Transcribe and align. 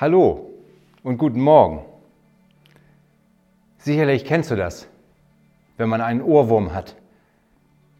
Hallo 0.00 0.50
und 1.02 1.18
guten 1.18 1.42
Morgen. 1.42 1.84
Sicherlich 3.76 4.24
kennst 4.24 4.50
du 4.50 4.56
das, 4.56 4.88
wenn 5.76 5.90
man 5.90 6.00
einen 6.00 6.22
Ohrwurm 6.22 6.72
hat. 6.72 6.96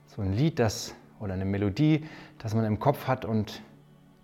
So 0.06 0.22
ein 0.22 0.32
Lied, 0.32 0.58
das 0.58 0.94
oder 1.21 1.34
eine 1.34 1.44
Melodie, 1.44 2.06
das 2.38 2.54
man 2.54 2.64
im 2.64 2.78
Kopf 2.78 3.06
hat 3.06 3.26
und 3.26 3.60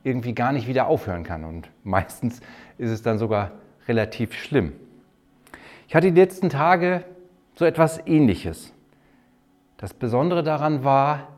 irgendwie 0.05 0.35
gar 0.35 0.53
nicht 0.53 0.69
wieder 0.69 0.87
aufhören 0.87 1.23
kann. 1.23 1.45
Und 1.45 1.69
meistens 1.85 2.41
ist 2.79 2.89
es 2.89 3.03
dann 3.03 3.19
sogar 3.19 3.51
relativ 3.87 4.33
schlimm. 4.33 4.73
Ich 5.87 5.95
hatte 5.95 6.11
die 6.11 6.19
letzten 6.19 6.49
Tage 6.49 7.05
so 7.57 7.67
etwas 7.67 8.01
Ähnliches. 8.07 8.73
Das 9.77 9.93
Besondere 9.93 10.43
daran 10.43 10.83
war, 10.83 11.29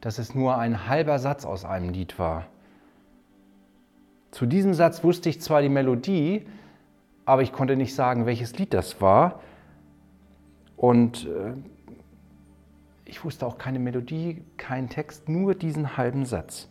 dass 0.00 0.20
es 0.20 0.36
nur 0.36 0.56
ein 0.56 0.86
halber 0.86 1.18
Satz 1.18 1.44
aus 1.44 1.64
einem 1.64 1.88
Lied 1.88 2.16
war. 2.16 2.46
Zu 4.36 4.44
diesem 4.44 4.74
Satz 4.74 5.02
wusste 5.02 5.30
ich 5.30 5.40
zwar 5.40 5.62
die 5.62 5.70
Melodie, 5.70 6.44
aber 7.24 7.40
ich 7.40 7.54
konnte 7.54 7.74
nicht 7.74 7.94
sagen, 7.94 8.26
welches 8.26 8.58
Lied 8.58 8.74
das 8.74 9.00
war. 9.00 9.40
Und 10.76 11.24
äh, 11.24 11.54
ich 13.06 13.24
wusste 13.24 13.46
auch 13.46 13.56
keine 13.56 13.78
Melodie, 13.78 14.44
keinen 14.58 14.90
Text, 14.90 15.30
nur 15.30 15.54
diesen 15.54 15.96
halben 15.96 16.26
Satz. 16.26 16.68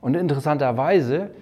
Und 0.00 0.14
interessanterweise 0.14 1.32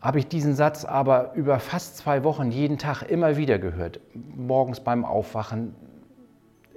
habe 0.00 0.20
ich 0.20 0.28
diesen 0.28 0.54
Satz 0.54 0.84
aber 0.84 1.32
über 1.34 1.58
fast 1.58 1.96
zwei 1.96 2.22
Wochen 2.22 2.52
jeden 2.52 2.78
Tag 2.78 3.02
immer 3.02 3.36
wieder 3.36 3.58
gehört. 3.58 3.98
Morgens 4.14 4.78
beim 4.78 5.04
Aufwachen, 5.04 5.74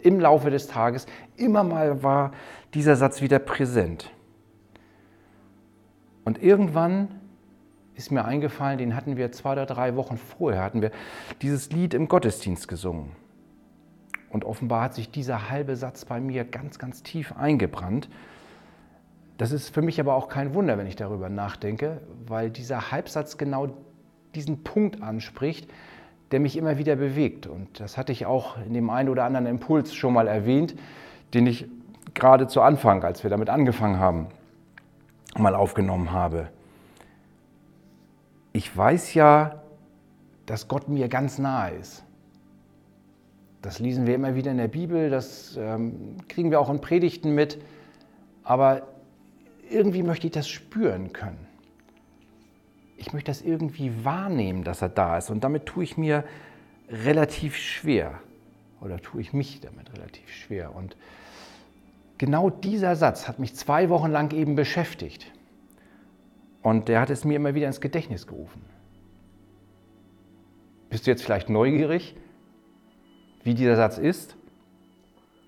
im 0.01 0.19
Laufe 0.19 0.49
des 0.49 0.65
Tages. 0.65 1.05
Immer 1.35 1.63
mal 1.63 2.01
war 2.01 2.31
dieser 2.73 2.95
Satz 2.95 3.21
wieder 3.21 3.37
präsent. 3.37 4.09
Und 6.25 6.41
irgendwann 6.41 7.18
ist 7.99 8.11
mir 8.11 8.25
eingefallen, 8.25 8.77
den 8.77 8.95
hatten 8.95 9.17
wir 9.17 9.31
zwei 9.31 9.51
oder 9.51 9.65
drei 9.65 9.95
Wochen 9.95 10.17
vorher, 10.17 10.63
hatten 10.63 10.81
wir 10.81 10.91
dieses 11.41 11.69
Lied 11.69 11.93
im 11.93 12.07
Gottesdienst 12.07 12.67
gesungen. 12.67 13.11
Und 14.29 14.45
offenbar 14.45 14.83
hat 14.83 14.95
sich 14.95 15.11
dieser 15.11 15.49
halbe 15.49 15.75
Satz 15.75 16.05
bei 16.05 16.21
mir 16.21 16.45
ganz, 16.45 16.79
ganz 16.79 17.03
tief 17.03 17.35
eingebrannt. 17.35 18.09
Das 19.37 19.51
ist 19.51 19.73
für 19.73 19.81
mich 19.81 19.99
aber 19.99 20.15
auch 20.15 20.29
kein 20.29 20.53
Wunder, 20.53 20.77
wenn 20.77 20.87
ich 20.87 20.95
darüber 20.95 21.29
nachdenke, 21.29 22.01
weil 22.25 22.49
dieser 22.49 22.91
Halbsatz 22.91 23.37
genau 23.37 23.69
diesen 24.33 24.63
Punkt 24.63 25.01
anspricht, 25.01 25.69
der 26.31 26.39
mich 26.39 26.57
immer 26.57 26.77
wieder 26.77 26.95
bewegt. 26.95 27.47
Und 27.47 27.79
das 27.79 27.97
hatte 27.97 28.11
ich 28.11 28.25
auch 28.25 28.57
in 28.65 28.73
dem 28.73 28.89
einen 28.89 29.09
oder 29.09 29.25
anderen 29.25 29.45
Impuls 29.45 29.93
schon 29.93 30.13
mal 30.13 30.27
erwähnt, 30.27 30.75
den 31.33 31.47
ich 31.47 31.67
gerade 32.13 32.47
zu 32.47 32.61
Anfang, 32.61 33.03
als 33.03 33.23
wir 33.23 33.29
damit 33.29 33.49
angefangen 33.49 33.99
haben, 33.99 34.27
mal 35.37 35.55
aufgenommen 35.55 36.11
habe. 36.11 36.49
Ich 38.53 38.75
weiß 38.75 39.13
ja, 39.13 39.61
dass 40.45 40.67
Gott 40.67 40.89
mir 40.89 41.07
ganz 41.07 41.37
nahe 41.37 41.75
ist. 41.75 42.03
Das 43.61 43.79
lesen 43.79 44.07
wir 44.07 44.15
immer 44.15 44.35
wieder 44.35 44.51
in 44.51 44.57
der 44.57 44.69
Bibel, 44.69 45.09
das 45.09 45.57
ähm, 45.57 46.15
kriegen 46.27 46.49
wir 46.49 46.59
auch 46.59 46.69
in 46.69 46.81
Predigten 46.81 47.35
mit. 47.35 47.61
Aber 48.43 48.87
irgendwie 49.69 50.01
möchte 50.01 50.27
ich 50.27 50.33
das 50.33 50.47
spüren 50.47 51.13
können. 51.13 51.45
Ich 52.97 53.13
möchte 53.13 53.29
das 53.31 53.41
irgendwie 53.41 54.03
wahrnehmen, 54.03 54.63
dass 54.63 54.81
er 54.81 54.89
da 54.89 55.17
ist. 55.17 55.29
Und 55.29 55.43
damit 55.43 55.65
tue 55.65 55.83
ich 55.83 55.97
mir 55.97 56.23
relativ 56.89 57.55
schwer. 57.55 58.19
Oder 58.81 58.99
tue 59.01 59.21
ich 59.21 59.33
mich 59.33 59.59
damit 59.61 59.93
relativ 59.93 60.29
schwer. 60.29 60.75
Und 60.75 60.95
genau 62.17 62.49
dieser 62.49 62.95
Satz 62.95 63.27
hat 63.27 63.39
mich 63.39 63.55
zwei 63.55 63.89
Wochen 63.89 64.09
lang 64.09 64.33
eben 64.33 64.55
beschäftigt. 64.55 65.31
Und 66.61 66.87
der 66.87 66.99
hat 67.01 67.09
es 67.09 67.23
mir 67.25 67.35
immer 67.35 67.55
wieder 67.55 67.67
ins 67.67 67.81
Gedächtnis 67.81 68.27
gerufen. 68.27 68.61
Bist 70.89 71.05
du 71.05 71.11
jetzt 71.11 71.23
vielleicht 71.23 71.49
neugierig, 71.49 72.15
wie 73.43 73.53
dieser 73.53 73.75
Satz 73.75 73.97
ist? 73.97 74.35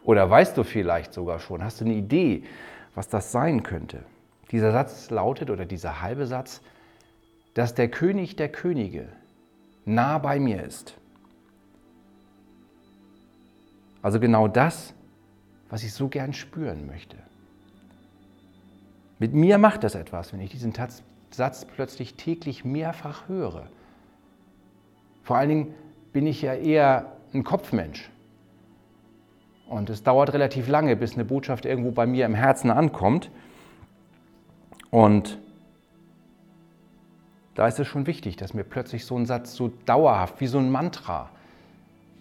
Oder 0.03 0.29
weißt 0.29 0.57
du 0.57 0.63
vielleicht 0.63 1.13
sogar 1.13 1.39
schon, 1.39 1.63
hast 1.63 1.81
du 1.81 1.85
eine 1.85 1.93
Idee, 1.95 2.43
was 2.95 3.09
das 3.09 3.31
sein 3.31 3.63
könnte? 3.63 4.03
Dieser 4.51 4.71
Satz 4.71 5.09
lautet, 5.09 5.49
oder 5.49 5.65
dieser 5.65 6.01
halbe 6.01 6.25
Satz, 6.25 6.61
dass 7.53 7.75
der 7.75 7.89
König 7.89 8.35
der 8.35 8.49
Könige 8.49 9.09
nah 9.85 10.17
bei 10.17 10.39
mir 10.39 10.63
ist. 10.63 10.95
Also 14.01 14.19
genau 14.19 14.47
das, 14.47 14.93
was 15.69 15.83
ich 15.83 15.93
so 15.93 16.07
gern 16.07 16.33
spüren 16.33 16.87
möchte. 16.87 17.17
Mit 19.21 19.35
mir 19.35 19.59
macht 19.59 19.83
das 19.83 19.93
etwas, 19.93 20.33
wenn 20.33 20.41
ich 20.41 20.49
diesen 20.49 20.73
Satz 21.29 21.65
plötzlich 21.75 22.15
täglich 22.15 22.65
mehrfach 22.65 23.29
höre. 23.29 23.67
Vor 25.21 25.37
allen 25.37 25.49
Dingen 25.49 25.73
bin 26.11 26.25
ich 26.25 26.41
ja 26.41 26.55
eher 26.55 27.17
ein 27.31 27.43
Kopfmensch. 27.43 28.09
Und 29.67 29.91
es 29.91 30.01
dauert 30.01 30.33
relativ 30.33 30.67
lange, 30.67 30.95
bis 30.95 31.13
eine 31.13 31.23
Botschaft 31.23 31.65
irgendwo 31.65 31.91
bei 31.91 32.07
mir 32.07 32.25
im 32.25 32.33
Herzen 32.33 32.71
ankommt. 32.71 33.29
Und 34.89 35.37
da 37.53 37.67
ist 37.67 37.77
es 37.77 37.85
schon 37.85 38.07
wichtig, 38.07 38.37
dass 38.37 38.55
mir 38.55 38.63
plötzlich 38.63 39.05
so 39.05 39.15
ein 39.15 39.27
Satz 39.27 39.53
so 39.53 39.67
dauerhaft, 39.85 40.41
wie 40.41 40.47
so 40.47 40.57
ein 40.57 40.71
Mantra, 40.71 41.29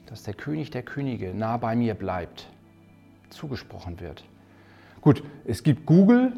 dass 0.05 0.25
der 0.25 0.35
König 0.35 0.71
der 0.71 0.83
Könige 0.83 1.33
nah 1.33 1.57
bei 1.57 1.75
mir 1.77 1.95
bleibt, 1.95 2.51
zugesprochen 3.31 4.01
wird. 4.01 4.23
Gut, 5.01 5.25
es 5.47 5.63
gibt 5.63 5.87
Google. 5.87 6.35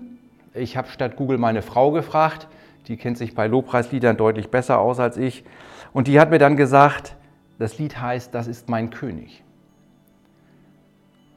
Ich 0.55 0.77
habe 0.77 0.89
statt 0.89 1.17
Google 1.17 1.39
meine 1.39 1.63
Frau 1.63 1.91
gefragt. 1.93 2.49
Die 2.89 2.97
kennt 2.97 3.17
sich 3.17 3.35
bei 3.35 3.47
Lobpreisliedern 3.47 4.17
deutlich 4.17 4.51
besser 4.51 4.79
aus 4.79 5.01
als 5.01 5.17
ich. 5.17 5.45
Und 5.93 6.09
die 6.09 6.19
hat 6.21 6.31
mir 6.31 6.39
dann 6.39 6.57
gesagt, 6.57 7.17
das 7.59 7.79
Lied 7.79 8.01
heißt, 8.01 8.35
das 8.35 8.47
ist 8.47 8.69
mein 8.69 8.91
König. 8.91 9.43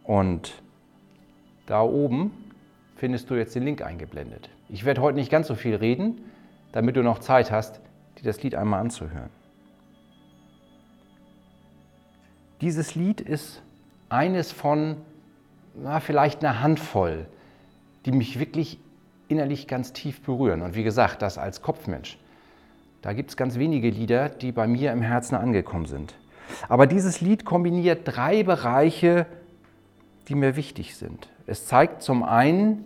Und 0.03 0.61
da 1.65 1.81
oben 1.81 2.31
findest 2.95 3.29
du 3.29 3.35
jetzt 3.35 3.55
den 3.55 3.63
Link 3.63 3.81
eingeblendet. 3.81 4.49
Ich 4.69 4.85
werde 4.85 5.01
heute 5.01 5.17
nicht 5.17 5.31
ganz 5.31 5.47
so 5.47 5.55
viel 5.55 5.75
reden, 5.75 6.21
damit 6.71 6.95
du 6.95 7.03
noch 7.03 7.19
Zeit 7.19 7.51
hast, 7.51 7.79
dir 8.17 8.23
das 8.23 8.41
Lied 8.43 8.55
einmal 8.55 8.81
anzuhören. 8.81 9.29
Dieses 12.61 12.95
Lied 12.95 13.21
ist 13.21 13.61
eines 14.09 14.51
von 14.51 14.97
na, 15.75 15.99
vielleicht 15.99 16.43
einer 16.43 16.61
Handvoll, 16.61 17.27
die 18.05 18.11
mich 18.11 18.39
wirklich 18.39 18.79
innerlich 19.27 19.67
ganz 19.67 19.93
tief 19.93 20.21
berühren. 20.21 20.61
Und 20.61 20.75
wie 20.75 20.83
gesagt, 20.83 21.21
das 21.21 21.37
als 21.37 21.61
Kopfmensch. 21.61 22.17
Da 23.01 23.13
gibt 23.13 23.29
es 23.29 23.37
ganz 23.37 23.57
wenige 23.57 23.89
Lieder, 23.89 24.29
die 24.29 24.51
bei 24.51 24.67
mir 24.67 24.91
im 24.91 25.01
Herzen 25.01 25.35
angekommen 25.35 25.85
sind. 25.85 26.15
Aber 26.69 26.87
dieses 26.87 27.21
Lied 27.21 27.45
kombiniert 27.45 28.01
drei 28.05 28.43
Bereiche, 28.43 29.25
die 30.27 30.35
mir 30.35 30.55
wichtig 30.55 30.95
sind. 30.95 31.29
Es 31.47 31.67
zeigt 31.67 32.01
zum 32.01 32.23
einen 32.23 32.85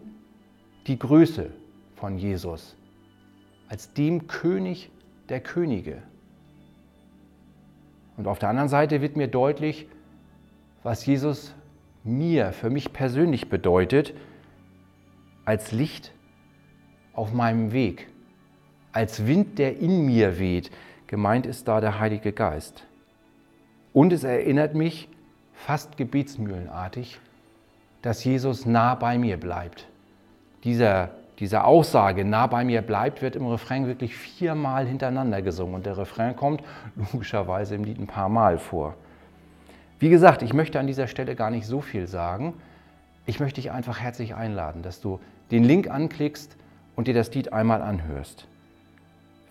die 0.88 1.00
Größe 1.00 1.52
von 1.96 2.18
Jesus 2.18 2.76
als 3.70 3.94
dem 3.94 4.28
König 4.28 4.90
der 5.30 5.40
Könige. 5.40 6.02
Und 8.18 8.28
auf 8.28 8.40
der 8.40 8.50
anderen 8.50 8.68
Seite 8.68 9.02
wird 9.02 9.16
mir 9.16 9.28
deutlich, 9.28 9.88
was 10.84 11.06
Jesus 11.06 11.54
mir, 12.04 12.52
für 12.52 12.70
mich 12.70 12.92
persönlich 12.92 13.50
bedeutet, 13.50 14.14
als 15.46 15.72
Licht 15.72 16.12
auf 17.14 17.34
meinem 17.34 17.72
Weg, 17.72 18.08
als 18.92 19.26
Wind, 19.26 19.60
der 19.60 19.78
in 19.78 20.06
mir 20.06 20.40
weht. 20.40 20.72
Gemeint 21.08 21.46
ist 21.46 21.68
da 21.68 21.82
der 21.82 22.00
Heilige 22.00 22.32
Geist. 22.32 22.86
Und 23.94 24.14
es 24.14 24.24
erinnert 24.24 24.76
mich 24.76 25.10
fast 25.54 25.98
gebetsmühlenartig, 25.98 27.20
dass 28.02 28.24
Jesus 28.24 28.66
nah 28.66 28.96
bei 28.96 29.18
mir 29.18 29.38
bleibt. 29.38 29.88
Dieser 30.64 31.12
diese 31.40 31.64
Aussage 31.64 32.26
nah 32.26 32.48
bei 32.48 32.66
mir 32.66 32.82
bleibt, 32.82 33.22
wird 33.22 33.38
im 33.38 33.48
Refrain 33.48 33.88
wirklich 33.88 34.16
viermal 34.16 34.86
hintereinander 34.86 35.42
gesungen. 35.42 35.76
Und 35.76 35.86
der 35.86 35.98
Refrain 35.98 36.36
kommt 36.36 36.62
logischerweise 36.96 37.76
im 37.76 37.86
Lied 37.86 37.98
ein 37.98 38.08
paar 38.08 38.30
Mal 38.30 38.58
vor. 38.58 38.96
Wie 40.00 40.10
gesagt, 40.10 40.42
ich 40.42 40.54
möchte 40.54 40.80
an 40.80 40.88
dieser 40.88 41.08
Stelle 41.08 41.36
gar 41.36 41.50
nicht 41.50 41.66
so 41.66 41.80
viel 41.80 42.08
sagen. 42.08 42.54
Ich 43.26 43.40
möchte 43.40 43.62
dich 43.62 43.72
einfach 43.72 44.00
herzlich 44.00 44.36
einladen, 44.36 44.82
dass 44.82 45.00
du 45.00 45.20
den 45.52 45.64
Link 45.64 45.90
anklickst 45.90 46.58
und 47.00 47.08
dir 47.08 47.14
das 47.14 47.34
Lied 47.34 47.54
einmal 47.54 47.82
anhörst. 47.82 48.46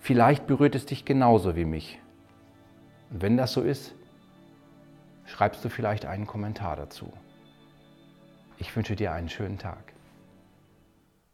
Vielleicht 0.01 0.45
berührt 0.45 0.75
es 0.75 0.85
dich 0.85 1.03
genauso 1.03 1.55
wie 1.55 1.65
mich. 1.65 1.97
Und 3.09 3.23
wenn 3.23 3.37
das 3.37 3.53
so 3.53 3.63
ist, 3.63 3.95
schreibst 5.25 5.65
du 5.65 5.69
vielleicht 5.69 6.05
einen 6.05 6.27
Kommentar 6.27 6.75
dazu. 6.75 7.11
Ich 8.59 8.75
wünsche 8.75 8.95
dir 8.95 9.13
einen 9.13 9.29
schönen 9.29 9.57
Tag. 9.57 9.79